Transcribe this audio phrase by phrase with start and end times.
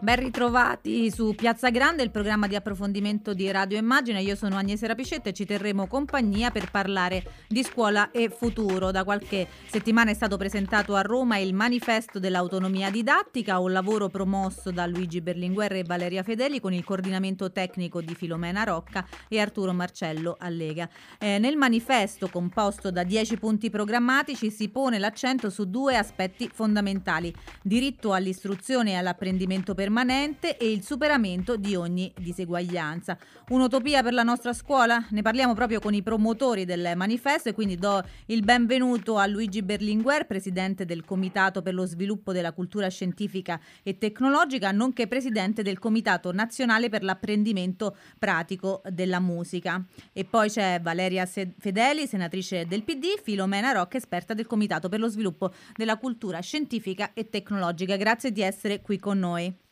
[0.00, 4.22] Ben ritrovati su Piazza Grande, il programma di approfondimento di Radio Immagine.
[4.22, 8.92] Io sono Agnese Rapicetta e ci terremo compagnia per parlare di scuola e futuro.
[8.92, 14.70] Da qualche settimana è stato presentato a Roma il manifesto dell'autonomia didattica, un lavoro promosso
[14.70, 19.72] da Luigi Berlinguer e Valeria Fedeli con il coordinamento tecnico di Filomena Rocca e Arturo
[19.72, 20.88] Marcello Allega.
[21.18, 27.34] Eh, nel manifesto, composto da 10 punti programmatici, si pone l'accento su due aspetti fondamentali:
[27.64, 33.16] diritto all'istruzione e all'apprendimento per permanente e il superamento di ogni diseguaglianza.
[33.48, 35.02] Un'utopia per la nostra scuola?
[35.10, 39.62] Ne parliamo proprio con i promotori del manifesto e quindi do il benvenuto a Luigi
[39.62, 45.78] Berlinguer, presidente del Comitato per lo sviluppo della cultura scientifica e tecnologica, nonché presidente del
[45.78, 49.82] Comitato nazionale per l'apprendimento pratico della musica.
[50.12, 55.08] E poi c'è Valeria Fedeli, senatrice del PD, Filomena Rocca, esperta del Comitato per lo
[55.08, 57.96] sviluppo della cultura scientifica e tecnologica.
[57.96, 59.66] Grazie di essere qui con noi.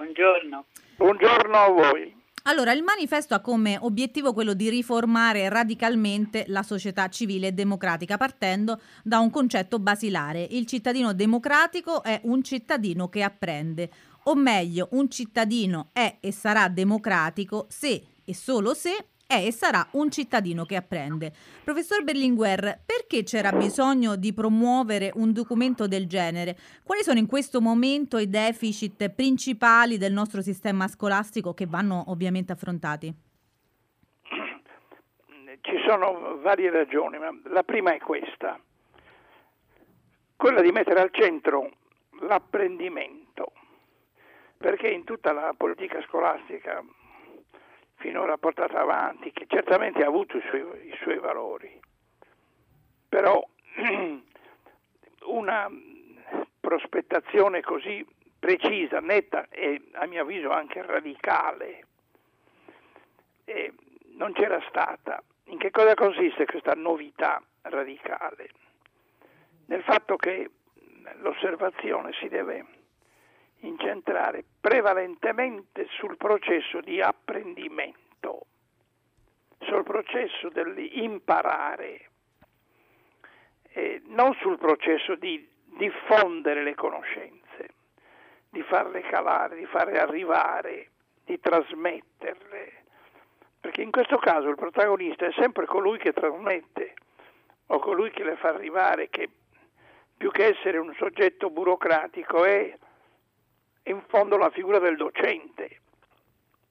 [0.00, 0.64] Buongiorno.
[0.96, 2.16] Buongiorno a voi.
[2.44, 8.16] Allora, il manifesto ha come obiettivo quello di riformare radicalmente la società civile e democratica,
[8.16, 10.42] partendo da un concetto basilare.
[10.42, 13.90] Il cittadino democratico è un cittadino che apprende,
[14.24, 19.86] o meglio, un cittadino è e sarà democratico se e solo se è e sarà
[19.92, 21.32] un cittadino che apprende.
[21.62, 26.56] Professor Berlinguer, perché c'era bisogno di promuovere un documento del genere?
[26.82, 32.50] Quali sono in questo momento i deficit principali del nostro sistema scolastico che vanno ovviamente
[32.50, 33.14] affrontati?
[35.60, 38.58] Ci sono varie ragioni, ma la prima è questa,
[40.34, 41.70] quella di mettere al centro
[42.22, 43.52] l'apprendimento,
[44.56, 46.82] perché in tutta la politica scolastica
[48.00, 51.78] finora portata avanti, che certamente ha avuto i suoi, i suoi valori,
[53.08, 53.46] però
[55.26, 55.70] una
[56.58, 58.04] prospettazione così
[58.38, 61.84] precisa, netta e a mio avviso anche radicale
[63.44, 63.72] eh,
[64.16, 65.22] non c'era stata.
[65.44, 68.50] In che cosa consiste questa novità radicale?
[69.66, 70.50] Nel fatto che
[71.20, 72.64] l'osservazione si deve
[73.60, 78.46] incentrare prevalentemente sul processo di apprendimento,
[79.60, 82.08] sul processo dell'imparare,
[83.72, 87.68] eh, non sul processo di diffondere le conoscenze,
[88.48, 90.90] di farle calare, di farle arrivare,
[91.24, 92.72] di trasmetterle,
[93.60, 96.94] perché in questo caso il protagonista è sempre colui che trasmette
[97.66, 99.28] o colui che le fa arrivare, che
[100.16, 102.76] più che essere un soggetto burocratico è
[103.84, 105.80] in fondo la figura del docente.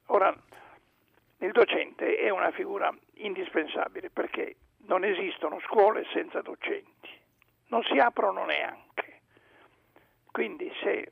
[0.06, 0.34] Ora,
[1.38, 4.56] il docente è una figura indispensabile perché
[4.86, 7.10] non esistono scuole senza docenti,
[7.68, 9.20] non si aprono neanche.
[10.30, 11.08] Quindi se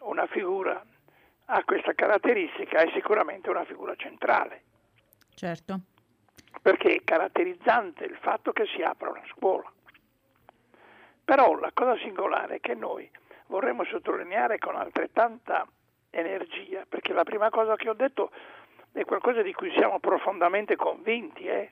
[0.00, 0.84] una figura
[1.46, 4.62] ha questa caratteristica è sicuramente una figura centrale.
[5.34, 5.80] Certo.
[6.60, 9.70] Perché è caratterizzante il fatto che si apra una scuola.
[11.24, 13.10] Però la cosa singolare è che noi
[13.52, 15.66] vorremmo sottolineare con altrettanta
[16.08, 18.30] energia, perché la prima cosa che ho detto
[18.92, 21.44] è qualcosa di cui siamo profondamente convinti.
[21.44, 21.70] Eh?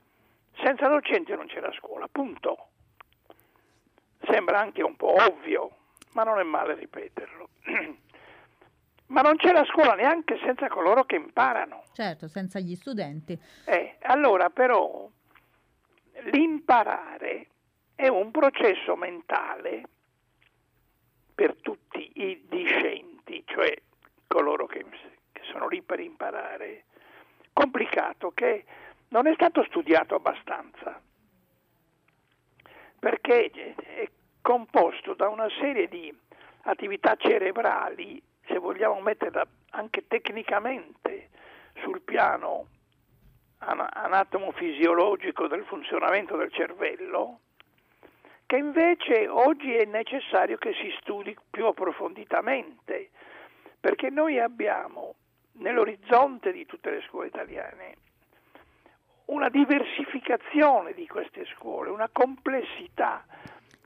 [0.62, 2.69] Senza docenti non c'è la scuola, punto.
[4.30, 5.70] Sembra anche un po' ovvio,
[6.12, 7.48] ma non è male ripeterlo.
[9.06, 11.84] ma non c'è la scuola neanche senza coloro che imparano.
[11.94, 13.38] Certo, senza gli studenti.
[13.64, 15.08] Eh, allora però
[16.30, 17.46] l'imparare
[17.94, 19.84] è un processo mentale
[21.40, 23.74] per tutti i discenti, cioè
[24.26, 24.84] coloro che,
[25.32, 26.84] che sono lì per imparare,
[27.54, 28.66] complicato che
[29.08, 31.00] non è stato studiato abbastanza,
[32.98, 34.06] perché è
[34.42, 36.14] composto da una serie di
[36.64, 41.30] attività cerebrali, se vogliamo metterla anche tecnicamente
[41.76, 42.66] sul piano
[43.60, 47.40] anatomo-fisiologico del funzionamento del cervello,
[48.50, 53.11] che invece oggi è necessario che si studi più approfonditamente,
[53.79, 55.14] perché noi abbiamo
[55.58, 57.94] nell'orizzonte di tutte le scuole italiane
[59.26, 63.25] una diversificazione di queste scuole, una complessità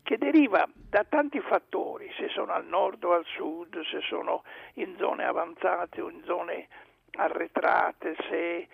[0.02, 4.44] che deriva da tanti fattori, se sono al nord o al sud, se sono
[4.76, 6.68] in zone avanzate o in zone
[7.16, 8.68] arretrate, se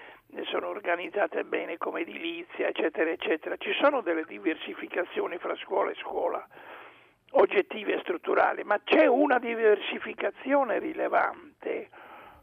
[0.44, 3.56] sono organizzate bene come edilizia, eccetera, eccetera.
[3.56, 6.46] Ci sono delle diversificazioni fra scuola e scuola,
[7.32, 11.88] oggettive e strutturali, ma c'è una diversificazione rilevante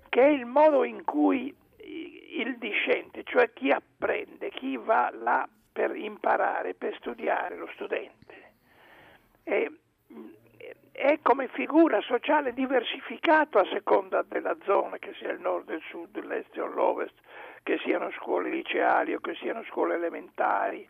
[0.09, 5.95] che è il modo in cui il discente, cioè chi apprende, chi va là per
[5.95, 8.53] imparare, per studiare lo studente.
[9.43, 9.71] E,
[10.91, 16.17] è come figura sociale diversificato a seconda della zona, che sia il nord, il sud,
[16.23, 17.13] l'est o l'ovest,
[17.63, 20.87] che siano scuole liceali o che siano scuole elementari.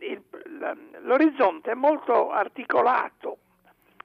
[0.00, 0.22] Il,
[0.58, 3.38] la, l'orizzonte è molto articolato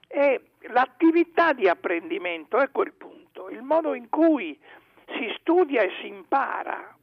[0.08, 4.60] e l'attività di apprendimento è quel punto, il modo in cui
[5.08, 6.96] si studia e si impara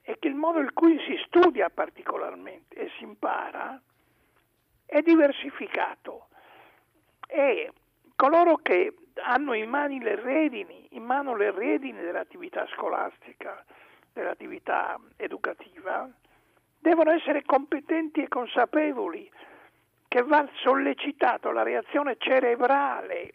[0.00, 3.80] è che il modo in cui si studia particolarmente e si impara
[4.92, 6.26] è diversificato.
[7.26, 7.72] E
[8.14, 9.70] coloro che hanno in
[10.20, 13.64] redini, in mano le redini dell'attività scolastica,
[14.12, 16.06] dell'attività educativa,
[16.78, 19.30] devono essere competenti e consapevoli
[20.08, 23.32] che va sollecitato la reazione cerebrale,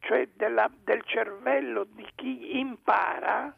[0.00, 3.54] cioè della, del cervello di chi impara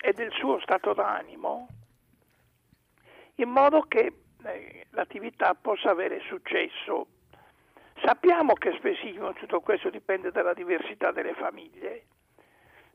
[0.00, 1.66] e del suo stato d'animo,
[3.36, 4.12] in modo che
[4.90, 7.06] l'attività possa avere successo.
[8.04, 12.04] Sappiamo che spessissimo tutto questo dipende dalla diversità delle famiglie,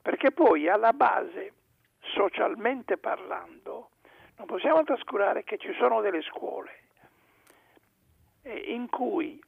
[0.01, 1.53] perché poi alla base,
[1.99, 3.91] socialmente parlando,
[4.37, 6.79] non possiamo trascurare che ci sono delle scuole
[8.43, 9.41] eh, in cui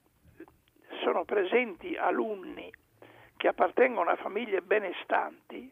[1.03, 2.71] sono presenti alunni
[3.37, 5.71] che appartengono a famiglie benestanti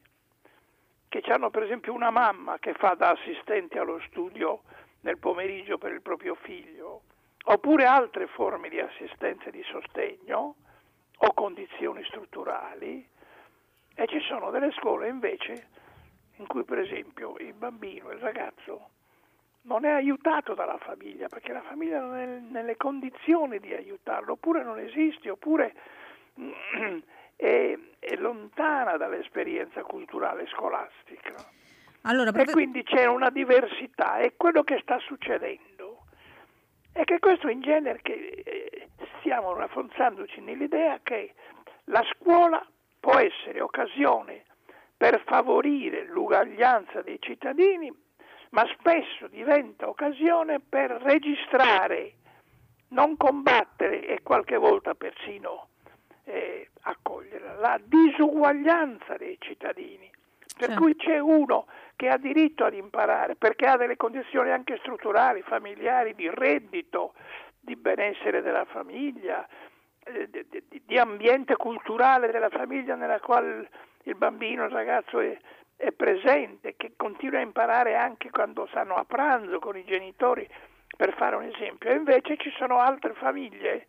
[1.10, 4.62] che hanno per esempio una mamma che fa da assistente allo studio
[5.01, 7.01] nel pomeriggio per il proprio figlio,
[7.46, 10.56] oppure altre forme di assistenza e di sostegno
[11.18, 13.07] o condizioni strutturali,
[13.96, 15.68] e ci sono delle scuole invece
[16.40, 18.90] in cui per esempio il bambino, il ragazzo,
[19.63, 24.63] non è aiutato dalla famiglia, perché la famiglia non è nelle condizioni di aiutarlo, oppure
[24.63, 25.74] non esiste, oppure
[27.36, 31.36] è, è lontana dall'esperienza culturale scolastica.
[32.04, 32.48] Allora, prof...
[32.48, 36.04] E quindi c'è una diversità e quello che sta succedendo
[36.92, 41.34] è che questo in genere che eh, stiamo rafforzandoci nell'idea che
[41.86, 42.66] la scuola
[43.00, 44.44] può essere occasione
[44.98, 47.90] per favorire l'uguaglianza dei cittadini,
[48.50, 52.13] ma spesso diventa occasione per registrare,
[52.90, 55.68] non combattere e qualche volta persino
[56.25, 60.09] eh, accogliere, la disuguaglianza dei cittadini.
[60.68, 65.42] Per cui c'è uno che ha diritto ad imparare perché ha delle condizioni anche strutturali,
[65.42, 67.14] familiari, di reddito,
[67.60, 69.48] di benessere della famiglia,
[70.04, 73.70] eh, di, di, ambiente culturale della famiglia nella quale
[74.04, 75.38] il bambino, il ragazzo è,
[75.78, 80.48] è presente, che continua a imparare anche quando stanno a pranzo con i genitori,
[80.98, 81.90] per fare un esempio.
[81.90, 83.88] E invece ci sono altre famiglie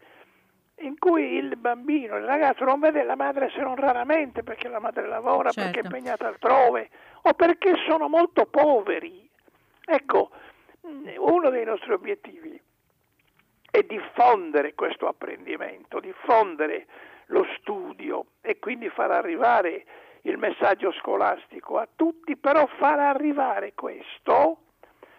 [0.81, 4.81] in cui il bambino, il ragazzo non vede la madre se non raramente perché la
[4.81, 5.71] madre lavora, certo.
[5.71, 6.91] perché è impegnata altrove
[7.23, 9.29] o perché sono molto poveri.
[9.85, 10.31] Ecco,
[10.83, 12.61] uno dei nostri obiettivi
[13.71, 16.87] è diffondere questo apprendimento, diffondere
[17.27, 19.85] lo studio e quindi far arrivare
[20.23, 24.59] il messaggio scolastico a tutti, però far arrivare questo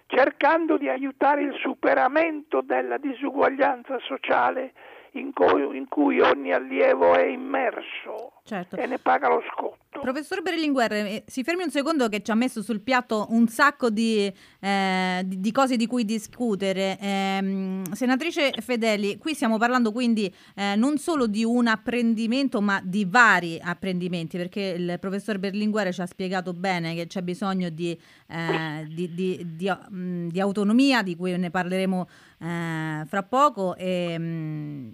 [0.07, 4.73] cercando di aiutare il superamento della disuguaglianza sociale
[5.13, 8.75] in cui, in cui ogni allievo è immerso certo.
[8.75, 9.79] e ne paga lo scotto.
[10.01, 13.89] Professor Berlinguer, eh, si fermi un secondo che ci ha messo sul piatto un sacco
[13.89, 16.97] di, eh, di, di cose di cui discutere.
[16.99, 23.05] Eh, senatrice Fedeli, qui stiamo parlando quindi eh, non solo di un apprendimento, ma di
[23.05, 27.97] vari apprendimenti, perché il professor Berlinguer ci ha spiegato bene che c'è bisogno di,
[28.27, 29.45] eh, di,
[29.93, 32.07] mm, di autonomia, di cui ne parleremo
[32.41, 34.89] fra poco e, mm,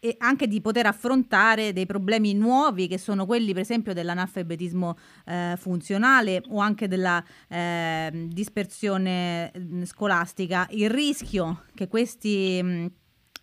[0.00, 5.54] e, anche di poter affrontare dei problemi nuovi che sono quelli per esempio dell'analfabetismo eh,
[5.56, 9.50] funzionale o anche della eh, dispersione
[9.84, 12.98] scolastica, il rischio che questi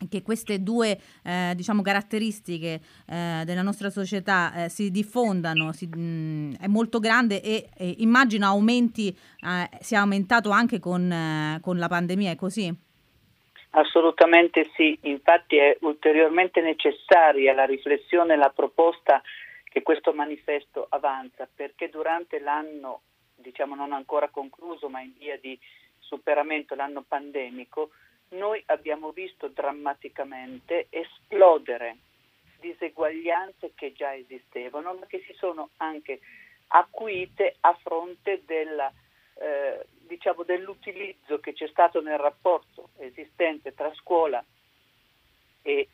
[0.10, 6.58] che queste due eh, diciamo, caratteristiche eh, della nostra società eh, si diffondano si, mh,
[6.62, 11.88] è molto grande e, e immagino aumenti, eh, sia aumentato anche con, eh, con la
[11.88, 12.86] pandemia, è così?
[13.72, 19.22] Assolutamente sì, infatti è ulteriormente necessaria la riflessione e la proposta
[19.77, 23.01] che questo manifesto avanza, perché durante l'anno,
[23.36, 25.57] diciamo non ancora concluso, ma in via di
[26.00, 27.91] superamento, l'anno pandemico,
[28.29, 31.98] noi abbiamo visto drammaticamente esplodere
[32.60, 36.22] diseguaglianze che già esistevano, ma che si sono anche
[36.69, 38.91] acuite a fronte della
[39.36, 44.57] eh, diciamo, dell'utilizzo che c'è stato nel rapporto esistente tra scuola e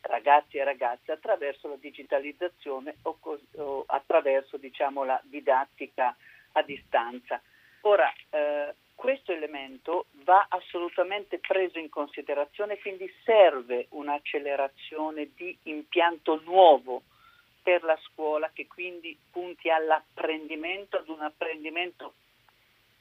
[0.02, 6.16] ragazzi e ragazze attraverso la digitalizzazione o, co- o attraverso diciamo, la didattica
[6.54, 7.42] a distanza.
[7.82, 17.04] Ora, eh, questo elemento va assolutamente preso in considerazione, quindi serve un'accelerazione di impianto nuovo
[17.62, 22.14] per la scuola che quindi punti all'apprendimento, ad un apprendimento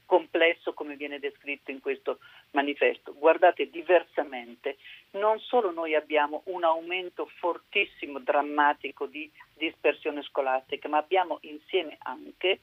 [0.06, 2.18] complesso come viene descritto in questo
[2.52, 3.14] manifesto.
[3.14, 4.76] Guardate, diversamente,
[5.12, 12.60] non solo noi abbiamo un aumento fortissimo, drammatico di dispersione scolastica, ma abbiamo insieme anche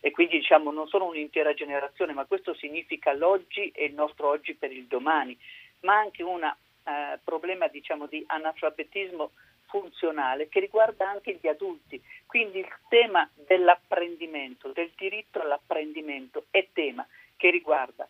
[0.00, 4.54] e quindi diciamo non solo un'intera generazione, ma questo significa l'oggi e il nostro oggi
[4.54, 5.36] per il domani,
[5.80, 9.32] ma anche un eh, problema diciamo, di analfabetismo
[9.66, 12.00] funzionale che riguarda anche gli adulti.
[12.26, 18.06] Quindi il tema dell'apprendimento, del diritto all'apprendimento è tema che riguarda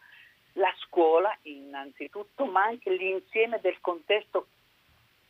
[0.56, 4.48] la scuola innanzitutto, ma anche l'insieme del contesto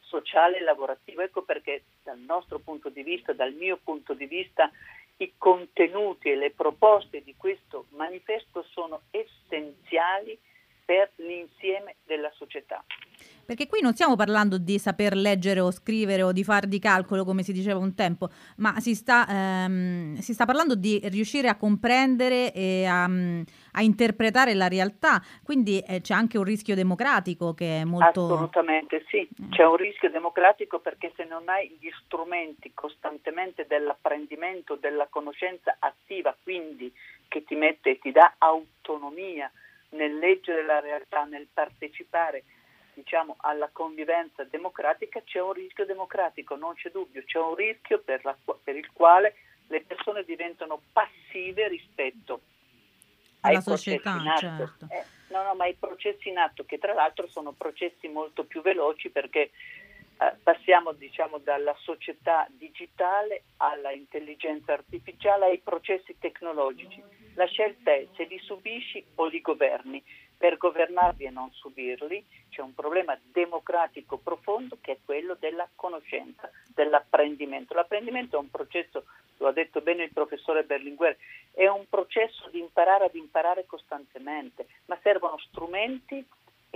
[0.01, 1.23] sociale e lavorativo.
[1.23, 4.71] Ecco perché dal nostro punto di vista, dal mio punto di vista,
[5.19, 10.39] i contenuti e le proposte di questo manifesto sono essenziali
[10.85, 12.85] per l'insieme della società.
[13.57, 17.25] Perché qui non stiamo parlando di saper leggere o scrivere o di far di calcolo,
[17.25, 21.57] come si diceva un tempo, ma si sta, ehm, si sta parlando di riuscire a
[21.57, 25.23] comprendere e a, a interpretare la realtà.
[25.43, 28.27] Quindi eh, c'è anche un rischio democratico che è molto.
[28.27, 29.29] Assolutamente sì, eh.
[29.49, 36.37] c'è un rischio democratico perché se non hai gli strumenti costantemente dell'apprendimento, della conoscenza attiva,
[36.43, 36.93] quindi
[37.27, 39.51] che ti mette e ti dà autonomia
[39.91, 42.45] nel leggere la realtà, nel partecipare
[42.97, 48.25] diciamo, alla convivenza democratica c'è un rischio democratico, non c'è dubbio, c'è un rischio per,
[48.25, 48.35] la,
[48.65, 49.35] per il quale
[49.67, 52.41] le persone diventano passive rispetto
[53.41, 54.87] alla società, certo.
[54.91, 58.63] Eh, no, no, ma ai processi in atto, che tra l'altro sono processi molto più
[58.63, 59.51] veloci perché
[60.19, 67.03] eh, passiamo diciamo, dalla società digitale alla intelligenza artificiale ai processi tecnologici.
[67.37, 70.03] La scelta è se li subisci o li governi.
[70.39, 76.51] Per governarli e non subirli c'è un problema democratico profondo che è quello della conoscenza,
[76.75, 77.75] dell'apprendimento.
[77.75, 79.05] L'apprendimento è un processo,
[79.37, 81.17] lo ha detto bene il professore Berlinguer,
[81.53, 86.27] è un processo di imparare ad imparare costantemente, ma servono strumenti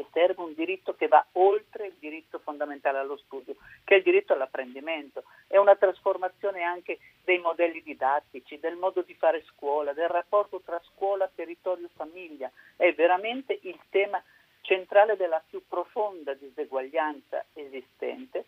[0.00, 3.54] e serve un diritto che va oltre il diritto fondamentale allo studio,
[3.85, 5.25] che è il diritto all'apprendimento.
[5.47, 10.80] È una trasformazione anche dei modelli didattici, del modo di fare scuola, del rapporto tra
[10.95, 12.50] scuola, territorio famiglia.
[12.76, 14.23] È veramente il tema
[14.62, 18.45] centrale della più profonda diseguaglianza esistente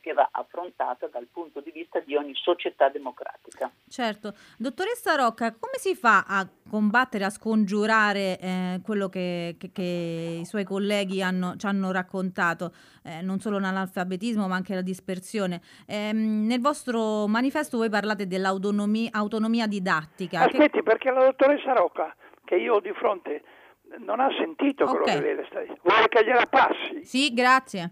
[0.00, 3.70] che va affrontata dal punto di vista di ogni società democratica.
[3.88, 4.32] Certo.
[4.58, 10.44] Dottoressa Rocca, come si fa a combattere, a scongiurare eh, quello che, che, che, i
[10.44, 12.72] suoi colleghi hanno, ci hanno raccontato,
[13.04, 15.60] eh, non solo l'analfabetismo ma anche la dispersione?
[15.86, 20.40] Eh, nel vostro manifesto voi parlate dell'autonomia didattica.
[20.40, 20.82] Aspetti, che...
[20.82, 22.14] perché la dottoressa Rocca,
[22.44, 23.42] che io ho di fronte,
[23.98, 24.96] non ha sentito okay.
[24.96, 25.80] quello che lei le sta dicendo.
[25.82, 27.04] Vuole che gliela passi?
[27.04, 27.90] Sì, grazie.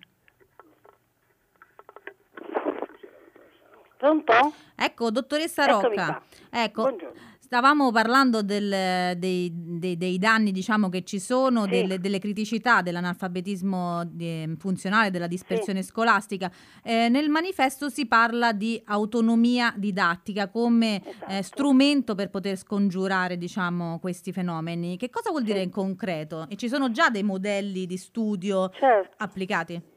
[3.98, 4.32] Pronto?
[4.76, 6.22] Ecco, dottoressa Rocca.
[6.50, 7.20] Ecco, Buongiorno.
[7.40, 11.70] stavamo parlando del, dei, dei, dei, danni diciamo, che ci sono, sì.
[11.70, 15.88] delle, delle, criticità dell'analfabetismo di, funzionale, della dispersione sì.
[15.88, 16.48] scolastica.
[16.84, 21.32] Eh, nel manifesto si parla di autonomia didattica come eh, esatto.
[21.32, 24.96] eh, strumento per poter scongiurare diciamo, questi fenomeni.
[24.96, 25.48] Che cosa vuol sì.
[25.48, 26.46] dire in concreto?
[26.48, 29.16] E ci sono già dei modelli di studio certo.
[29.16, 29.96] applicati?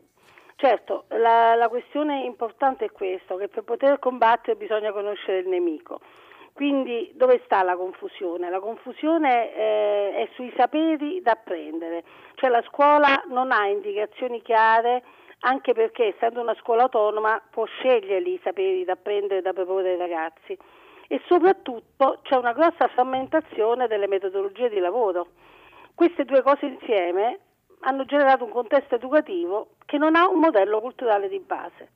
[0.61, 6.01] Certo, la, la, questione importante è questo, che per poter combattere bisogna conoscere il nemico.
[6.53, 8.47] Quindi dove sta la confusione?
[8.47, 12.03] La confusione eh, è sui saperi da apprendere,
[12.35, 15.01] cioè la scuola non ha indicazioni chiare
[15.39, 19.97] anche perché essendo una scuola autonoma può scegliere i saperi da apprendere da proporre ai
[19.97, 20.55] ragazzi
[21.07, 25.29] e soprattutto c'è una grossa frammentazione delle metodologie di lavoro.
[25.95, 27.39] Queste due cose insieme
[27.81, 31.89] hanno generato un contesto educativo che non ha un modello culturale di base.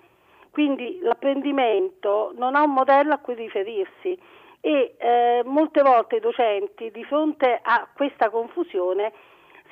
[0.51, 4.17] Quindi l'apprendimento non ha un modello a cui riferirsi
[4.61, 9.11] e eh, molte volte i docenti di fronte a questa confusione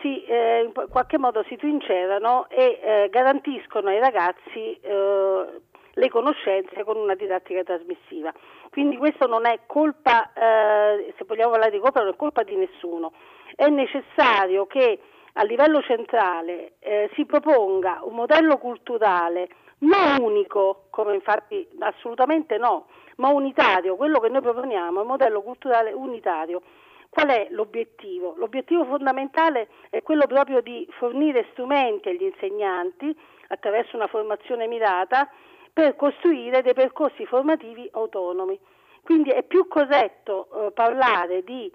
[0.01, 5.45] si, eh, in qualche modo si trincerano e eh, garantiscono ai ragazzi eh,
[5.93, 8.31] le conoscenze con una didattica trasmissiva.
[8.69, 12.55] Quindi questo non è colpa, eh, se vogliamo parlare di colpa, non è colpa di
[12.55, 13.13] nessuno.
[13.55, 14.99] È necessario che
[15.33, 19.49] a livello centrale eh, si proponga un modello culturale
[19.79, 22.87] non unico, come infatti assolutamente no,
[23.17, 26.61] ma unitario, quello che noi proponiamo è un modello culturale unitario.
[27.09, 28.33] Qual è l'obiettivo?
[28.37, 33.15] L'obiettivo fondamentale è quello proprio di fornire strumenti agli insegnanti
[33.49, 35.29] attraverso una formazione mirata
[35.71, 38.59] per costruire dei percorsi formativi autonomi.
[39.03, 41.71] Quindi è più corretto eh, parlare di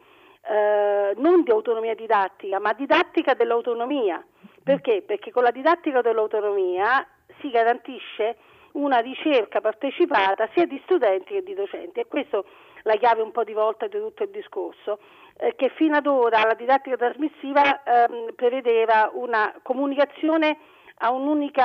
[0.49, 4.25] eh, non di autonomia didattica, ma didattica dell'autonomia.
[4.63, 5.03] Perché?
[5.03, 7.07] Perché con la didattica dell'autonomia
[7.41, 8.37] si garantisce
[8.73, 12.45] una ricerca partecipata sia di studenti che di docenti e questo
[12.83, 14.99] la chiave un po' di volta di tutto il discorso,
[15.37, 20.59] eh, che fino ad ora la didattica trasmissiva ehm, prevedeva una comunicazione
[20.99, 21.65] a un'unica,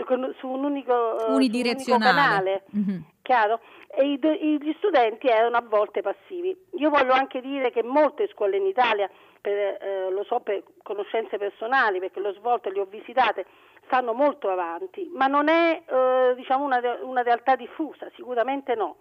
[0.38, 2.14] su un unico, eh, unidirezionale.
[2.14, 3.00] canale, mm-hmm.
[3.30, 3.60] Chiaro?
[3.86, 4.18] E
[4.60, 6.56] gli studenti erano a volte passivi.
[6.78, 9.08] Io voglio anche dire che molte scuole in Italia,
[9.40, 13.46] per, eh, lo so per conoscenze personali, perché l'ho svolto e le ho visitate,
[13.84, 18.96] stanno molto avanti, ma non è eh, diciamo una, una realtà diffusa, sicuramente no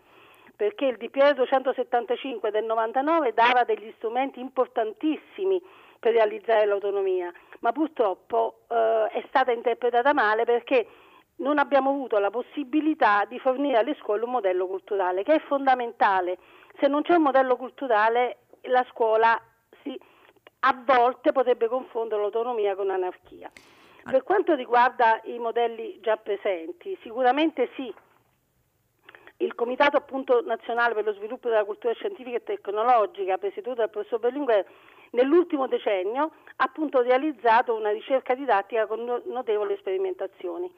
[0.56, 5.62] perché il DPR 275 del 99 dava degli strumenti importantissimi
[5.98, 7.32] per realizzare l'autonomia,
[7.62, 10.86] ma purtroppo eh, è stata interpretata male perché
[11.40, 16.38] non abbiamo avuto la possibilità di fornire alle scuole un modello culturale, che è fondamentale.
[16.80, 19.40] Se non c'è un modello culturale, la scuola
[19.84, 20.00] si,
[20.60, 23.52] a volte potrebbe confondere l'autonomia con l'anarchia.
[24.04, 27.94] Per quanto riguarda i modelli già presenti, sicuramente sì,
[29.38, 34.20] il Comitato appunto, nazionale per lo sviluppo della cultura scientifica e tecnologica, presieduto dal professor
[34.20, 34.66] Berlinguer,
[35.12, 40.70] nell'ultimo decennio ha appunto realizzato una ricerca didattica con notevoli sperimentazioni.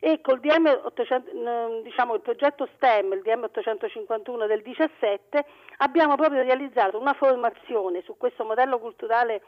[0.00, 5.44] E col DM 800, diciamo il progetto STEM, il DM 851 del 17,
[5.78, 9.42] abbiamo proprio realizzato una formazione su questo modello culturale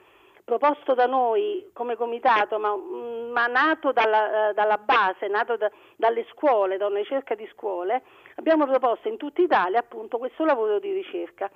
[0.44, 5.70] proposto da noi come comitato, ma, mm, ma nato dalla, eh, dalla, base, nato da,
[5.94, 8.02] dalle scuole, da una ricerca di scuole,
[8.34, 11.48] abbiamo proposto in tutta Italia appunto questo lavoro di ricerca.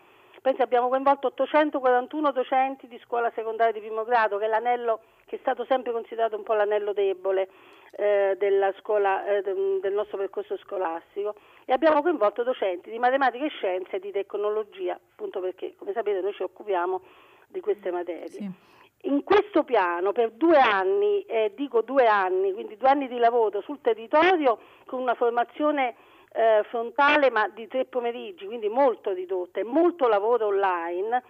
[0.45, 5.37] Penso abbiamo coinvolto 841 docenti di scuola secondaria di primo grado, che è l'anello che
[5.37, 7.49] è stato sempre considerato un po' l'anello debole
[7.93, 11.35] eh, della scuola, eh, del nostro percorso scolastico
[11.65, 16.21] e abbiamo coinvolto docenti di matematica e scienze e di tecnologia, appunto perché come sapete
[16.21, 17.01] noi ci occupiamo
[17.49, 18.29] di queste materie.
[18.29, 18.51] Sì.
[19.05, 23.63] In questo piano per due anni, eh, dico due anni, quindi due anni di lavoro
[23.63, 25.95] sul territorio con una formazione
[26.37, 31.23] eh, frontale ma di tre pomeriggi, quindi molto ridotta e molto lavoro online,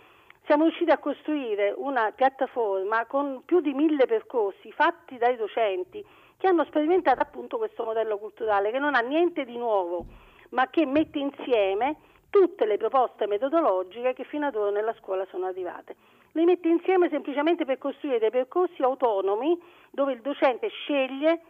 [0.46, 6.04] siamo riusciti a costruire una piattaforma con più di mille percorsi fatti dai docenti
[6.38, 10.06] che hanno sperimentato appunto questo modello culturale che non ha niente di nuovo,
[10.50, 11.96] ma che mette insieme
[12.30, 15.96] tutte le proposte metodologiche che fino ad ora nella scuola sono arrivate.
[16.32, 19.58] Le mette insieme semplicemente per costruire dei percorsi autonomi
[19.90, 21.40] dove il docente sceglie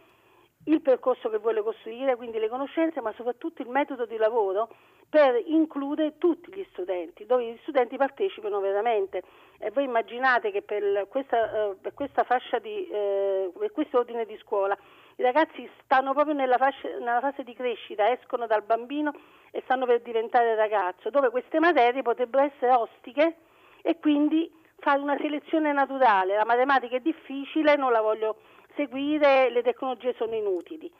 [0.65, 4.69] il percorso che vuole costruire, quindi le conoscenze, ma soprattutto il metodo di lavoro
[5.07, 9.23] per includere tutti gli studenti, dove gli studenti partecipano veramente.
[9.59, 14.25] E voi immaginate che per questa, eh, per questa fascia di, eh, per questo ordine
[14.25, 14.77] di scuola
[15.17, 19.13] i ragazzi stanno proprio nella, fascia, nella fase di crescita, escono dal bambino
[19.51, 23.35] e stanno per diventare ragazzo, dove queste materie potrebbero essere ostiche
[23.81, 28.35] e quindi fare una selezione naturale, la matematica è difficile, non la voglio
[28.75, 30.91] seguire, le tecnologie sono inutili.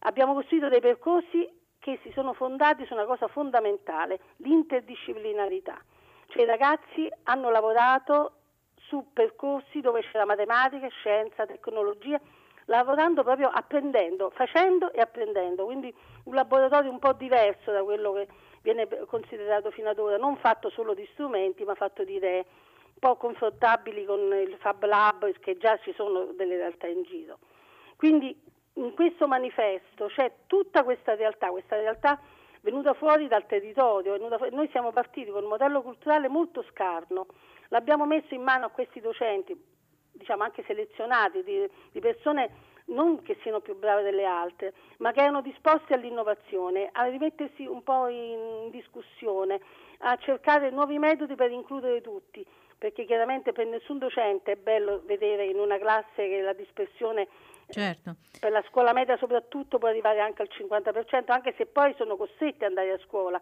[0.00, 5.78] Abbiamo costruito dei percorsi che si sono fondati su una cosa fondamentale, l'interdisciplinarità.
[6.28, 8.32] Cioè i ragazzi hanno lavorato
[8.74, 12.20] su percorsi dove c'era matematica, scienza, tecnologia,
[12.66, 15.92] lavorando proprio apprendendo, facendo e apprendendo, quindi
[16.24, 18.28] un laboratorio un po' diverso da quello che
[18.62, 22.44] viene considerato fino ad ora, non fatto solo di strumenti ma fatto di idee
[23.00, 27.38] po' confrontabili con il Fab Lab che già ci sono delle realtà in giro.
[27.96, 28.38] Quindi
[28.74, 32.20] in questo manifesto c'è tutta questa realtà, questa realtà
[32.60, 34.54] venuta fuori dal territorio, fuori.
[34.54, 37.26] noi siamo partiti con un modello culturale molto scarno,
[37.68, 39.58] l'abbiamo messo in mano a questi docenti,
[40.12, 45.20] diciamo anche selezionati, di, di persone non che siano più brave delle altre, ma che
[45.20, 49.60] erano disposti all'innovazione, a rimettersi un po' in discussione,
[49.98, 52.44] a cercare nuovi metodi per includere tutti
[52.80, 57.28] perché chiaramente per nessun docente è bello vedere in una classe che la dispersione
[57.68, 58.14] certo.
[58.40, 62.64] per la scuola media soprattutto può arrivare anche al 50%, anche se poi sono costretti
[62.64, 63.38] ad andare a scuola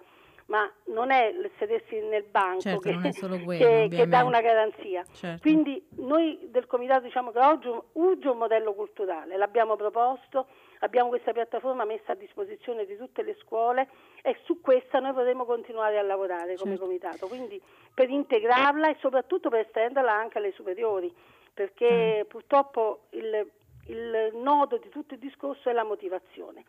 [0.46, 3.12] ma non è sedersi nel banco certo, che,
[3.44, 5.04] quello, che, che, dà una garanzia.
[5.12, 5.40] Certo.
[5.40, 10.48] Quindi noi del Comitato diciamo che oggi urge un modello culturale, l'abbiamo proposto,
[10.80, 13.88] abbiamo questa piattaforma messa a disposizione di tutte le scuole
[14.22, 16.84] e su questa noi potremo continuare a lavorare come certo.
[16.84, 17.60] Comitato, quindi
[17.92, 21.12] per integrarla e soprattutto per estenderla anche alle superiori,
[21.52, 22.28] perché mm.
[22.28, 23.50] purtroppo il,
[23.86, 26.64] il nodo di tutto il discorso è la motivazione.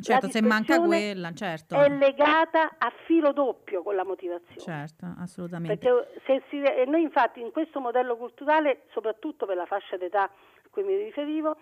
[0.00, 1.74] Certo, se manca quella, certo.
[1.74, 4.58] È legata a filo doppio con la motivazione.
[4.58, 5.76] Certo, assolutamente.
[5.76, 10.30] Perché si, noi infatti in questo modello culturale, soprattutto per la fascia d'età a
[10.70, 11.56] cui mi riferivo,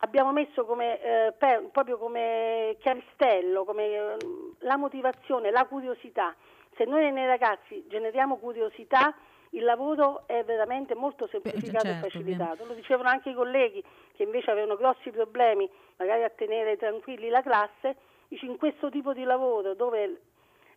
[0.00, 4.16] abbiamo messo come, eh, per, proprio come chiavistello, come eh,
[4.60, 6.34] la motivazione, la curiosità.
[6.76, 9.14] Se noi nei ragazzi generiamo curiosità,
[9.50, 12.64] il lavoro è veramente molto semplificato certo, e facilitato.
[12.64, 13.82] Lo dicevano anche i colleghi
[14.14, 17.96] che invece avevano grossi problemi magari a tenere tranquilli la classe,
[18.28, 20.20] dice in questo tipo di lavoro dove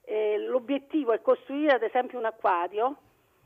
[0.06, 2.98] eh, l'obiettivo è costruire ad esempio un acquario,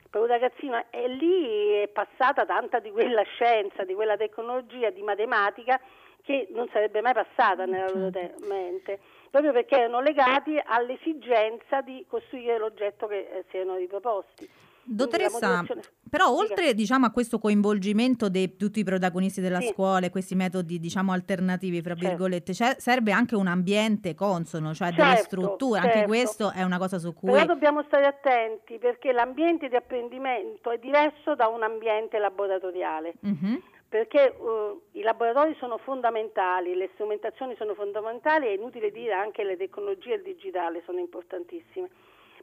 [0.10, 5.02] per un ragazzino e lì è passata tanta di quella scienza, di quella tecnologia, di
[5.02, 5.80] matematica
[6.24, 8.40] che non sarebbe mai passata nella loro Certo.
[8.40, 14.50] te- mente, proprio perché erano legati all'esigenza di costruire l'oggetto che eh, si erano riproposti.
[14.90, 15.66] Dottoressa,
[16.10, 19.68] però oltre diciamo, a questo coinvolgimento di tutti i protagonisti della Sì.
[19.74, 22.08] scuola e questi metodi diciamo, alternativi, fra Certo.
[22.08, 26.08] virgolette, c'è- serve anche un ambiente consono, cioè delle Certo, strutture, anche certo.
[26.08, 27.32] questo è una cosa su cui...
[27.32, 33.14] Però dobbiamo stare attenti perché l'ambiente di apprendimento è diverso da un ambiente laboratoriale.
[33.20, 33.62] Mhm.
[33.90, 39.56] perché eh, i laboratori sono fondamentali, le strumentazioni sono fondamentali, è inutile dire anche le
[39.56, 41.90] tecnologie e il digitale sono importantissime,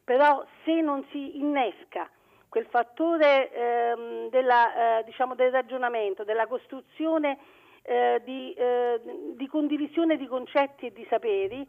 [0.03, 2.09] però se non si innesca
[2.55, 7.37] quel fattore ehm, della, eh, diciamo, del ragionamento, della costruzione
[7.83, 9.01] eh, di, eh,
[9.35, 11.67] di condivisione di concetti e di saperi,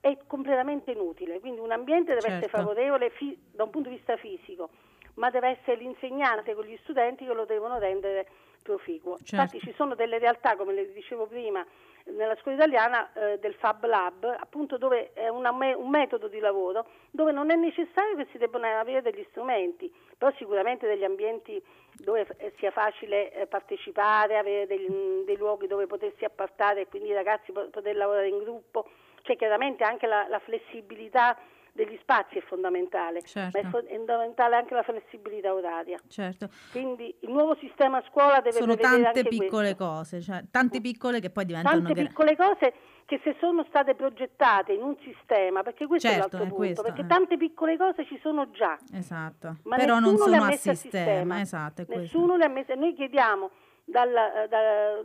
[0.00, 1.38] è completamente inutile.
[1.38, 2.56] Quindi un ambiente deve essere Certo.
[2.56, 4.70] favorevole fi- da un punto di vista fisico,
[5.16, 8.26] ma deve essere l'insegnante con gli studenti che lo devono rendere
[8.62, 9.18] proficuo.
[9.18, 9.34] Certo.
[9.34, 11.62] Infatti ci sono delle realtà, come le dicevo prima,
[12.06, 16.86] nella scuola italiana eh, del Fab Lab, appunto dove è me- un metodo di lavoro
[17.10, 21.62] dove non è necessario che si debbano avere degli strumenti, però sicuramente degli ambienti
[21.94, 26.88] dove eh, sia facile eh, partecipare, avere degli- mh, dei luoghi dove potersi appartare e
[26.88, 28.88] quindi i ragazzi po- poter lavorare in gruppo,
[29.22, 31.36] cioè chiaramente anche la, la flessibilità
[31.72, 33.58] degli spazi è fondamentale, Certo.
[33.60, 35.98] ma è fo- è fondamentale anche la flessibilità oraria.
[36.06, 36.48] Certo.
[36.70, 39.84] Quindi il nuovo sistema scuola deve Sono prevedere tante piccole questo.
[39.84, 42.74] cose, cioè tante piccole che poi diventano Tante piccole cose
[43.06, 46.56] che se sono state progettate in un sistema, perché questo Certo, è l'altro è punto,
[46.56, 47.06] questo, perché eh.
[47.06, 49.56] tante piccole cose ci sono già, Esatto.
[49.64, 52.02] ma Però non nessuno le sono a messe sistema, esatto, è questo.
[52.02, 52.74] Nessuno le ha messe.
[52.74, 53.50] Noi chiediamo
[53.84, 55.02] dal- da,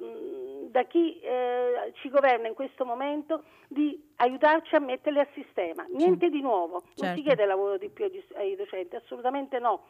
[0.70, 5.86] da chi eh, ci governa in questo momento di aiutarci a metterle a sistema.
[5.90, 7.16] Niente di nuovo, non Certo.
[7.16, 9.84] si chiede lavoro di più agli- ai docenti, assolutamente no.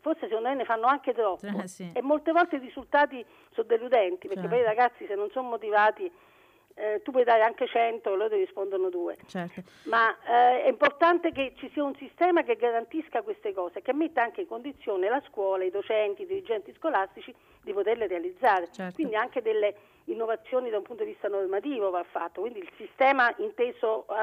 [0.00, 1.90] Forse secondo me ne fanno anche troppo Eh, sì.
[1.94, 4.48] e molte volte i risultati sono deludenti perché Certo.
[4.48, 6.12] poi i ragazzi se non sono motivati
[6.74, 9.62] eh, tu puoi dare anche 100 e loro ti rispondono 2 Certo.
[9.84, 14.22] ma eh, è importante che ci sia un sistema che garantisca queste cose, che metta
[14.22, 18.68] anche in condizione la scuola, i docenti, i dirigenti scolastici di poterle realizzare.
[18.72, 18.94] Certo.
[18.94, 19.74] Quindi anche delle
[20.06, 24.14] innovazioni da un punto di vista normativo va fatto, quindi il sistema inteso eh,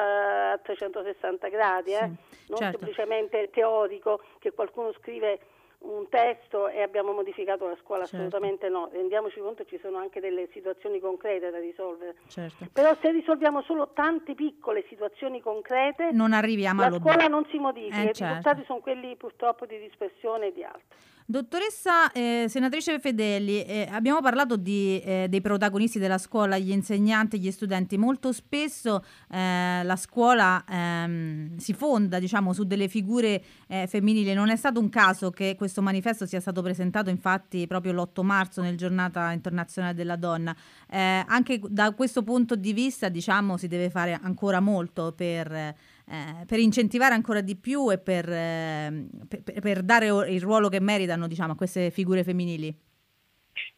[0.52, 1.98] a 360 gradi, eh,
[2.30, 2.78] Sì, non certo.
[2.78, 5.40] semplicemente teorico che qualcuno scrive
[5.82, 8.18] un testo e abbiamo modificato la scuola, Certo.
[8.18, 12.16] assolutamente no, rendiamoci conto che ci sono anche delle situazioni concrete da risolvere.
[12.28, 12.66] Certo.
[12.72, 17.98] Però se risolviamo solo tante piccole situazioni concrete, Non arriviamo la scuola non si modifica,
[17.98, 18.26] Eh, i certo.
[18.26, 20.98] risultati sono quelli purtroppo di dispersione e di altro.
[21.26, 27.40] Dottoressa eh, senatrice Fedeli, eh, abbiamo parlato di, eh, dei protagonisti della scuola, gli insegnanti,
[27.40, 27.98] gli studenti.
[27.98, 34.34] Molto spesso eh, la scuola ehm, si fonda diciamo, su delle figure eh, femminili.
[34.34, 38.62] Non è stato un caso che questo manifesto sia stato presentato infatti proprio l'8 marzo
[38.62, 40.56] nel giornata internazionale della donna.
[40.90, 45.76] Eh, anche da questo punto di vista diciamo, si deve fare ancora molto per...
[46.08, 50.80] eh, per incentivare ancora di più e per, eh, per- per dare il ruolo che
[50.80, 52.90] meritano diciamo, a queste figure femminili.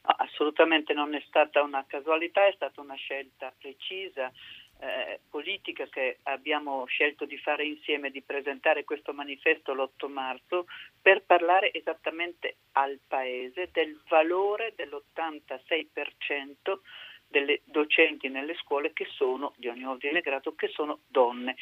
[0.06, 4.32] No, assolutamente non è stata una casualità, è stata una scelta precisa,
[4.80, 10.66] eh, politica che abbiamo scelto di fare insieme, di presentare questo manifesto l'8 marzo
[11.02, 16.80] per parlare esattamente al Paese del valore dell'86%
[17.28, 21.56] delle docenti nelle scuole che sono di ogni ordine grado, che sono donne.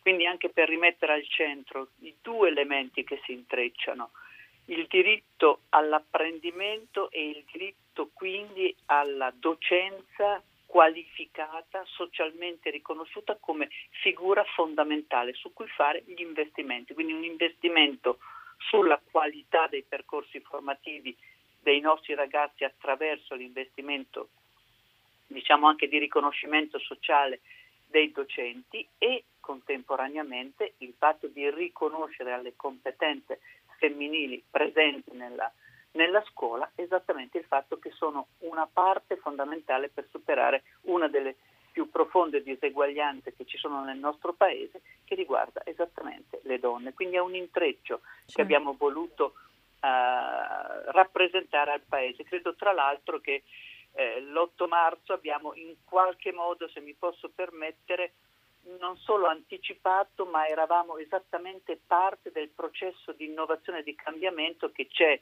[0.00, 4.10] Quindi anche per rimettere al centro i due elementi che si intrecciano,
[4.66, 13.68] il diritto all'apprendimento e il diritto quindi alla docenza qualificata, socialmente riconosciuta come
[14.02, 18.18] figura fondamentale su cui fare gli investimenti, quindi un investimento
[18.56, 21.16] sulla qualità dei percorsi formativi
[21.60, 24.28] dei nostri ragazzi attraverso l'investimento
[25.26, 27.40] diciamo anche di riconoscimento sociale
[27.86, 33.40] dei docenti e contemporaneamente il fatto di riconoscere alle competenze
[33.78, 35.50] femminili presenti nella,
[35.92, 41.36] nella scuola esattamente il fatto che sono una parte fondamentale per superare una delle
[41.72, 46.92] più profonde diseguaglianze che ci sono nel nostro paese che riguarda esattamente le donne.
[46.92, 48.42] Quindi è un intreccio che Certo.
[48.42, 49.34] abbiamo voluto
[49.80, 52.24] eh, rappresentare al paese.
[52.24, 53.44] Credo tra l'altro che
[53.92, 58.12] eh, l'8 marzo abbiamo in qualche modo, se mi posso permettere,
[58.78, 64.86] non solo anticipato, ma eravamo esattamente parte del processo di innovazione e di cambiamento che
[64.86, 65.20] c'è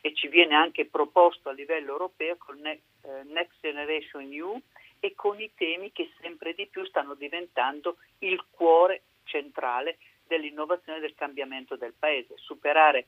[0.00, 2.80] e ci viene anche proposto a livello europeo con eh,
[3.24, 4.60] Next Generation EU
[5.00, 11.00] e con i temi che sempre di più stanno diventando il cuore centrale dell'innovazione e
[11.00, 13.06] del cambiamento del Paese, superare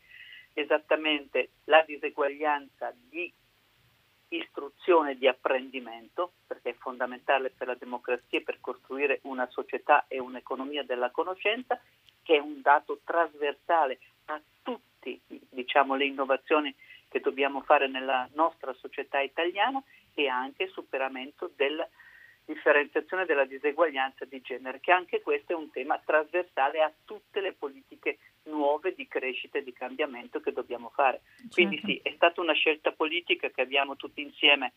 [0.55, 3.33] esattamente la diseguaglianza di
[4.29, 10.19] istruzione di apprendimento, perché è fondamentale per la democrazia e per costruire una società e
[10.19, 11.81] un'economia della conoscenza,
[12.23, 16.75] che è un dato trasversale a tutte diciamo, le innovazioni
[17.09, 19.83] che dobbiamo fare nella nostra società italiana
[20.15, 21.89] e anche superamento della
[22.45, 27.53] differenziazione della diseguaglianza di genere, che anche questo è un tema trasversale a tutte le
[27.53, 31.21] politiche nuove di crescita e di cambiamento che dobbiamo fare.
[31.37, 31.55] Certo.
[31.55, 34.73] Quindi sì, è stata una scelta politica che abbiamo tutti insieme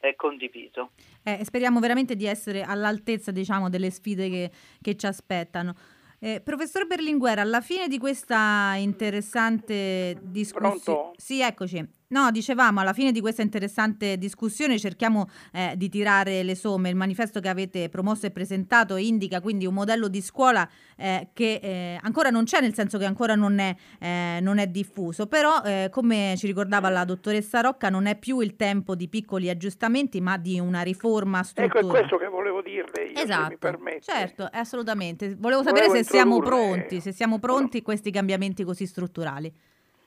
[0.00, 0.90] eh, condiviso.
[1.22, 4.50] Eh, speriamo veramente di essere all'altezza diciamo, delle sfide che,
[4.80, 5.74] che ci aspettano.
[6.20, 11.10] Eh, professor Berlinguer, alla fine di questa interessante discussione...
[11.16, 11.86] Sì, eccoci.
[12.08, 16.90] No, dicevamo, alla fine di questa interessante discussione cerchiamo eh, di tirare le somme.
[16.90, 21.60] Il manifesto che avete promosso e presentato indica quindi un modello di scuola eh, che
[21.62, 25.62] eh, ancora non c'è, nel senso che ancora non è, eh, non è diffuso, però
[25.62, 30.20] eh, come ci ricordava la dottoressa Rocca non è più il tempo di piccoli aggiustamenti
[30.20, 31.86] ma di una riforma strutturale.
[31.86, 35.34] Ecco, è questo che volevo dirle io, esatto, certo, assolutamente.
[35.36, 39.52] Volevo sapere volevo se siamo pronti, se siamo pronti a questi cambiamenti così strutturali.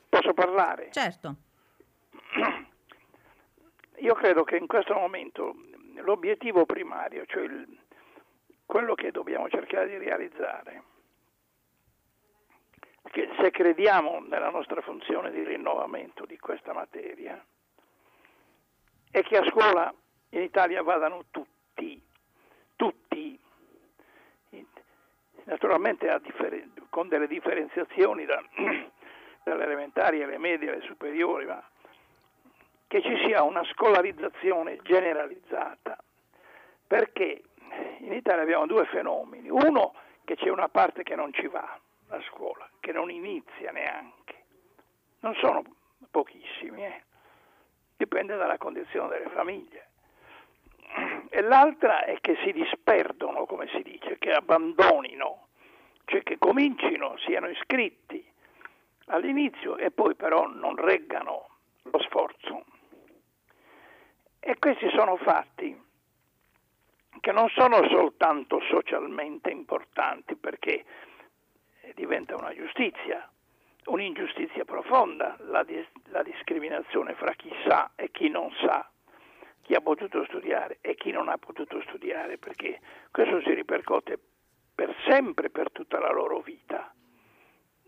[0.10, 0.90] Posso parlare?
[0.92, 1.36] Certo.
[4.00, 5.56] Io credo che in questo momento
[5.96, 7.78] l'obiettivo primario, cioè il,
[8.66, 10.84] quello che dobbiamo cercare di realizzare,
[13.10, 17.44] che se crediamo nella nostra funzione di rinnovamento di questa materia,
[19.10, 19.94] è che a scuola
[20.30, 22.02] in Italia vadano tutti,
[22.76, 23.40] tutti,
[25.46, 28.44] naturalmente differen- con delle differenziazioni da,
[29.44, 31.64] dalle elementari alle medie alle superiori, ma
[32.88, 35.98] che ci sia una scolarizzazione generalizzata,
[36.88, 37.44] perché
[38.00, 39.50] in Italia abbiamo due fenomeni.
[39.50, 44.36] Uno, che c'è una parte che non ci va a scuola, che non inizia neanche.
[45.20, 45.64] Non sono
[46.10, 47.04] pochissimi, eh?
[47.98, 49.86] dipende dalla condizione delle famiglie.
[51.30, 55.48] E l'altra è che si disperdono, come si dice, che abbandonino,
[56.06, 58.26] cioè che comincino, siano iscritti
[59.08, 61.50] all'inizio e poi però non reggano
[61.84, 62.64] lo sforzo.
[64.50, 65.78] E questi sono fatti
[67.20, 70.86] che non sono soltanto socialmente importanti perché
[71.96, 73.30] diventa una giustizia,
[73.88, 78.90] un'ingiustizia profonda, la, dis- la discriminazione fra chi sa e chi non sa,
[79.64, 82.80] chi ha potuto studiare e chi non ha potuto studiare, perché
[83.12, 84.18] questo si ripercuote
[84.74, 86.94] per sempre, per tutta la loro vita.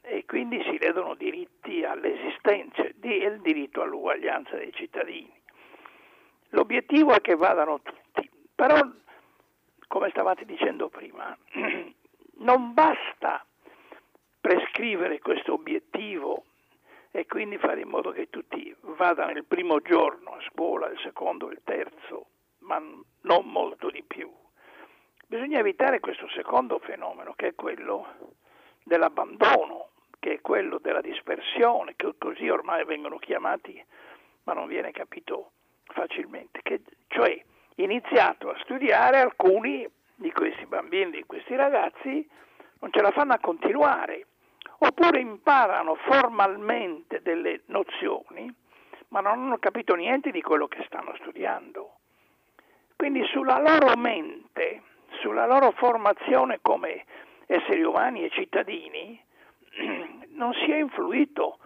[0.01, 5.38] E quindi si ledono diritti all'esistenza e il diritto all'uguaglianza dei cittadini.
[6.49, 8.79] L'obiettivo è che vadano tutti, però
[9.87, 11.35] come stavate dicendo prima,
[12.39, 13.45] non basta
[14.39, 16.45] prescrivere questo obiettivo
[17.11, 21.49] e quindi fare in modo che tutti vadano il primo giorno a scuola, il secondo,
[21.51, 22.27] il terzo,
[22.59, 24.31] ma non molto di più.
[25.27, 28.35] Bisogna evitare questo secondo fenomeno che è quello
[28.83, 33.83] dell'abbandono, che è quello della dispersione, che così ormai vengono chiamati,
[34.43, 35.51] ma non viene capito
[35.89, 37.41] facilmente, che, cioè
[37.75, 42.27] iniziato a studiare alcuni di questi bambini, di questi ragazzi,
[42.79, 44.25] non ce la fanno a continuare,
[44.79, 48.53] oppure imparano formalmente delle nozioni,
[49.09, 51.95] ma non hanno capito niente di quello che stanno studiando.
[52.95, 54.83] Quindi sulla loro mente,
[55.21, 57.05] sulla loro formazione come
[57.45, 59.21] esseri umani e cittadini,
[60.35, 61.59] non si è influito,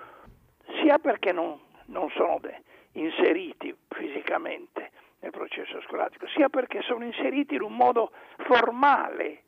[0.82, 2.62] sia perché non, non sono de,
[2.94, 8.12] inseriti fisicamente nel processo scolastico, sia perché sono inseriti in un modo
[8.46, 9.44] formale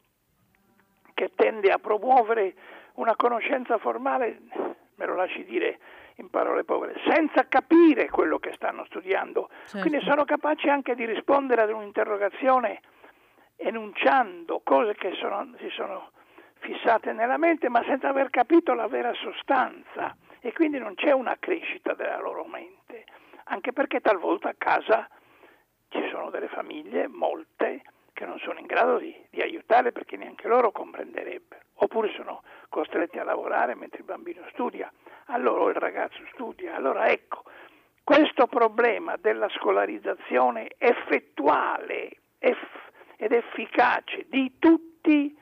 [1.13, 2.55] che tende a promuovere
[2.93, 4.39] una conoscenza formale,
[4.95, 5.79] me lo lasci dire
[6.15, 9.49] in parole povere, senza capire quello che stanno studiando.
[9.65, 9.79] Certo.
[9.85, 12.79] Quindi sono capaci anche di rispondere ad un'interrogazione
[13.57, 16.11] enunciando cose che sono, si sono
[16.59, 20.15] fissate nella mente, ma senza aver capito la vera sostanza.
[20.39, 22.84] E quindi non c'è una crescita della loro mente
[23.45, 25.07] anche perché talvolta a casa
[25.89, 27.81] ci sono delle famiglie, molte,
[28.13, 33.19] che non sono in grado di, di aiutare perché neanche loro comprenderebbero, oppure sono costretti
[33.19, 34.91] a lavorare mentre il bambino studia,
[35.25, 36.75] allora il ragazzo studia.
[36.75, 37.43] Allora ecco,
[38.03, 42.83] questo problema della scolarizzazione effettuale, eff,
[43.17, 45.37] ed efficace di tutti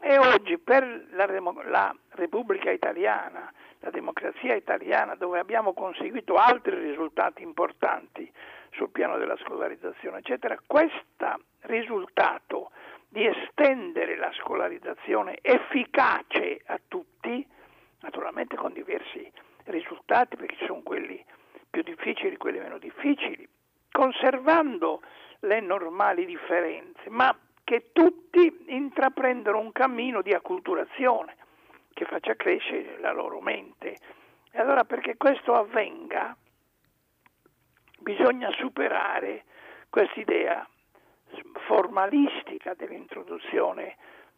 [0.00, 1.26] e oggi per la,
[1.64, 8.30] la Repubblica Italiana, la democrazia italiana, dove abbiamo conseguito altri risultati importanti
[8.72, 10.98] sul piano della scolarizzazione, eccetera, questo
[11.62, 12.70] risultato
[13.08, 17.46] di estendere la scolarizzazione efficace a tutti,
[18.00, 19.30] naturalmente con diversi
[19.64, 21.22] risultati, perché ci sono quelli
[21.68, 23.48] più difficili, quelli meno difficili,
[23.90, 25.02] conservando
[25.40, 31.36] le normali differenze, ma che tutti intraprendono un cammino di acculturazione
[32.00, 33.98] che faccia crescere la loro mente.
[34.50, 36.34] E allora perché questo avvenga
[37.98, 39.44] bisogna superare
[39.90, 40.66] quest'idea
[41.66, 43.96] formalistica dell'introduzione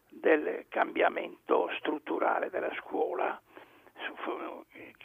[0.09, 3.41] del cambiamento strutturale della scuola,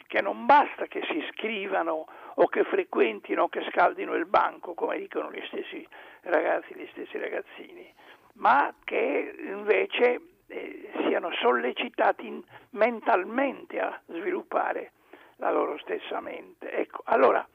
[0.07, 4.97] che non basta che si iscrivano o che frequentino o che scaldino il banco, come
[4.97, 5.87] dicono gli stessi
[6.23, 7.91] ragazzi, gli stessi ragazzini,
[8.33, 10.19] ma che invece
[10.49, 14.91] eh, siano sollecitati mentalmente a sviluppare
[15.37, 16.71] la loro stessa mente.
[16.71, 17.47] Ecco, allora,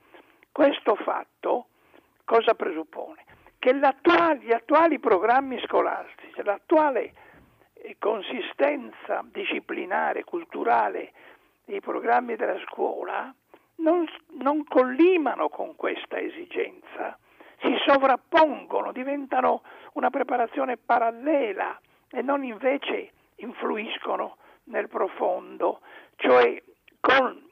[0.51, 1.67] questo fatto
[2.25, 3.25] cosa presuppone?
[3.59, 7.13] Che gli attuali programmi scolastici, l'attuale
[7.75, 11.13] eh, consistenza disciplinare, culturale
[11.65, 13.35] dei programmi della scuola
[13.77, 14.07] non,
[14.41, 17.19] non collimano con questa esigenza,
[17.61, 19.63] si sovrappongono, diventano
[19.95, 21.79] una preparazione parallela
[22.15, 25.81] e non invece influiscono nel profondo,
[26.17, 26.63] cioè
[27.01, 27.43] con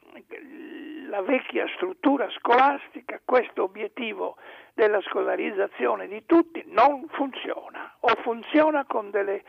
[1.09, 4.37] la vecchia struttura scolastica questo obiettivo
[4.73, 9.43] della scolarizzazione di tutti non funziona o funziona con, delle,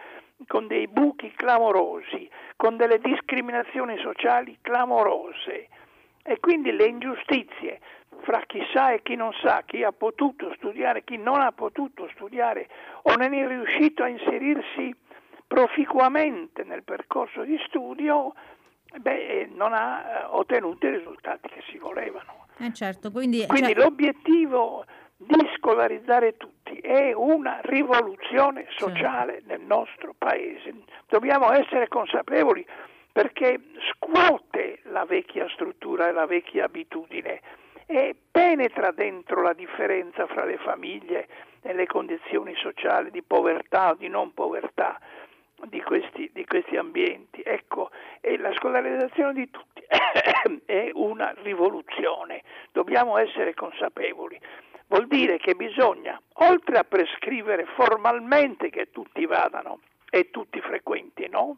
[0.47, 5.69] con dei buchi clamorosi, con delle discriminazioni sociali clamorose.
[6.23, 7.81] E quindi le ingiustizie
[8.23, 12.09] fra chi sa e chi non sa, chi ha potuto studiare, chi non ha potuto
[12.15, 12.69] studiare
[13.03, 14.95] o non è riuscito a inserirsi
[15.55, 18.35] proficuamente nel percorso di studio,
[18.99, 22.47] beh, non ha eh, ottenuto i risultati che si volevano.
[22.59, 23.85] Eh certo, quindi, quindi cioè...
[23.85, 24.85] l'obiettivo
[25.17, 29.47] di scolarizzare tutti è una rivoluzione sociale certo.
[29.47, 30.75] nel nostro paese.
[31.07, 32.67] Dobbiamo essere consapevoli
[33.13, 33.61] perché
[33.93, 37.41] scuote la vecchia struttura e la vecchia abitudine
[37.87, 41.29] e penetra dentro la differenza fra le famiglie
[41.63, 44.99] e le condizioni sociali di povertà o di non povertà
[45.67, 47.43] di questi, di questi ambienti.
[47.45, 49.83] Ecco, e la scolarizzazione di tutti
[50.65, 54.41] è una rivoluzione, dobbiamo essere consapevoli.
[54.87, 61.57] Vuol dire che bisogna, oltre a prescrivere formalmente che tutti vadano e tutti frequentino,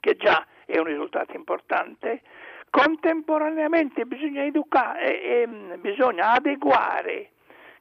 [0.00, 2.22] che già è un risultato importante,
[2.70, 5.46] contemporaneamente bisogna educare, e,
[5.78, 7.30] bisogna adeguare,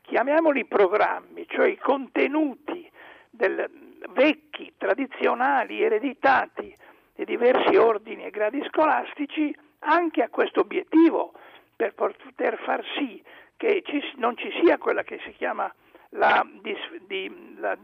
[0.02, 2.88] chiamiamoli programmi, cioè i contenuti
[3.30, 3.68] del,
[4.14, 6.76] vecchi, tradizionali, ereditati
[7.16, 11.34] di diversi ordini e gradi scolastici anche a questo obiettivo,
[11.76, 13.22] per poter far sì
[13.58, 15.72] che ci, non ci sia quella che si chiama
[16.10, 17.78] la, di, la,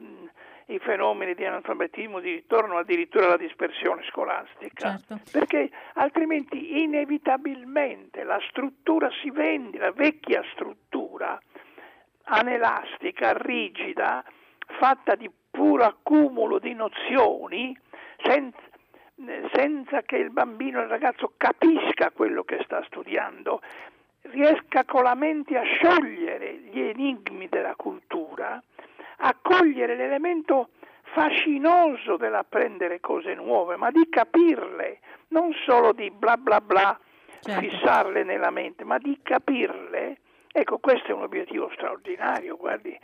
[0.68, 5.20] i fenomeni di analfabetismo di ritorno addirittura alla dispersione scolastica, certo.
[5.32, 11.40] perché altrimenti inevitabilmente la struttura si vende, la vecchia struttura
[12.24, 14.24] anelastica, rigida,
[14.78, 17.78] fatta di puro accumulo di nozioni
[18.24, 18.60] senza,
[19.54, 23.62] senza che il bambino, il ragazzo capisca quello che sta studiando,
[24.22, 28.62] riesca con la mente a sciogliere gli enigmi della cultura,
[29.18, 30.70] a cogliere l'elemento
[31.12, 36.98] fascinoso dell'apprendere cose nuove, ma di capirle, non solo di bla bla bla,
[37.42, 37.62] certo.
[37.62, 40.18] fissarle nella mente, ma di capirle.
[40.52, 42.98] Ecco, questo è un obiettivo straordinario, guardi,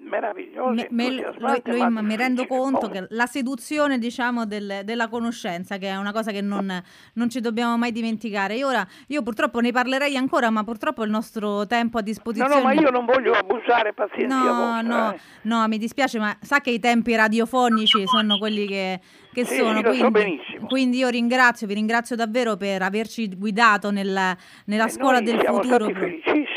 [0.00, 0.72] meraviglioso.
[0.72, 5.88] Me, me, lo, lo, mi rendo conto che la seduzione, diciamo, del, della conoscenza, che
[5.88, 6.66] è una cosa che non,
[7.14, 8.56] non, ci dobbiamo mai dimenticare.
[8.56, 12.54] Io ora, io purtroppo ne parlerei ancora, ma purtroppo il nostro tempo a disposizione.
[12.54, 14.36] No, no, ma io non voglio abusare, pazienza.
[14.36, 15.20] No, vostra, no, eh.
[15.42, 19.00] no, mi dispiace, ma sa che i tempi radiofonici sono quelli che,
[19.32, 19.82] che sì, sono.
[19.82, 25.40] Quindi, quindi, io ringrazio, vi ringrazio davvero per averci guidato nella, nella e scuola del
[25.40, 25.84] siamo futuro.
[25.84, 26.47] Stati felicissimi.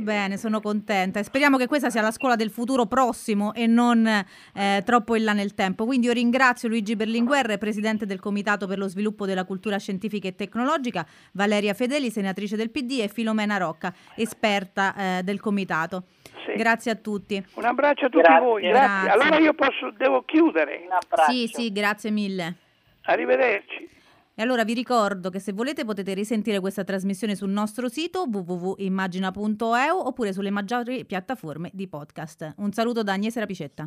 [0.00, 4.06] Bene, sono contenta e speriamo che questa sia la scuola del futuro prossimo e non
[4.06, 5.84] eh, troppo in là nel tempo.
[5.84, 10.34] Quindi io ringrazio Luigi Berlinguer, presidente del Comitato per lo sviluppo della cultura scientifica e
[10.34, 16.04] tecnologica, Valeria Fedeli, senatrice del PD e Filomena Rocca, esperta eh, del Comitato.
[16.46, 16.52] Sì.
[16.56, 17.44] Grazie a tutti.
[17.54, 18.44] Un abbraccio a tutti grazie.
[18.44, 18.62] voi.
[18.62, 18.80] Grazie.
[18.80, 19.10] grazie.
[19.10, 20.82] Allora io posso, devo chiudere.
[20.86, 21.30] Un abbraccio.
[21.30, 22.56] Sì, sì, grazie mille.
[23.02, 23.99] Arrivederci.
[24.40, 29.98] E allora vi ricordo che se volete potete risentire questa trasmissione sul nostro sito www.immagina.eu
[29.98, 32.54] oppure sulle maggiori piattaforme di podcast.
[32.56, 33.86] Un saluto da Agnese Rapicetta.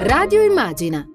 [0.00, 1.06] Radio Immagina